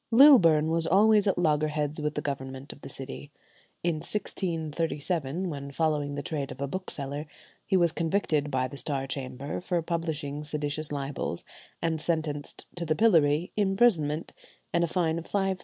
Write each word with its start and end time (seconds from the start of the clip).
Lilburne 0.09 0.71
was 0.71 0.87
always 0.87 1.27
at 1.27 1.37
loggerheads 1.37 2.01
with 2.01 2.15
the 2.15 2.23
government 2.23 2.73
of 2.73 2.81
the 2.81 2.89
city. 2.89 3.29
In 3.83 3.97
1637, 3.97 5.47
when 5.47 5.69
following 5.69 6.15
the 6.15 6.23
trade 6.23 6.51
of 6.51 6.59
a 6.59 6.65
bookseller, 6.65 7.27
he 7.67 7.77
was 7.77 7.91
convicted 7.91 8.49
by 8.49 8.67
the 8.67 8.77
Star 8.77 9.05
Chamber 9.05 9.61
for 9.61 9.79
publishing 9.83 10.43
seditious 10.43 10.91
libels, 10.91 11.43
and 11.83 12.01
sentenced 12.01 12.65
to 12.77 12.83
the 12.83 12.95
pillory, 12.95 13.51
imprisonment, 13.55 14.33
and 14.73 14.83
a 14.83 14.87
fine 14.87 15.19
of 15.19 15.27
£5,000. 15.27 15.59